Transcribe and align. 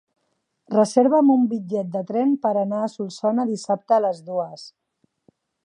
Reserva'm 0.75 1.27
un 1.33 1.43
bitllet 1.51 1.91
de 1.97 2.01
tren 2.11 2.33
per 2.47 2.53
anar 2.63 2.79
a 2.85 2.89
Solsona 2.95 3.47
dissabte 3.53 3.99
a 3.99 4.03
les 4.07 4.25
dues. 4.31 4.65